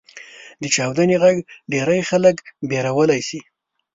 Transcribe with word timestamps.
•د 0.61 0.63
چاودنې 0.75 1.15
ږغ 1.23 1.35
ډېری 1.71 2.01
خلک 2.09 2.35
وېرولی 2.69 3.21
شي. 3.27 3.39